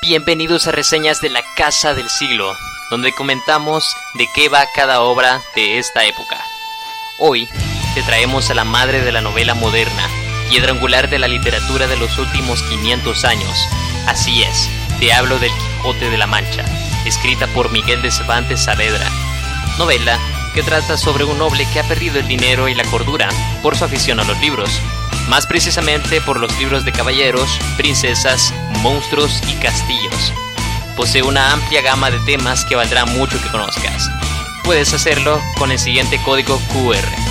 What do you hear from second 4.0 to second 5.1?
de qué va cada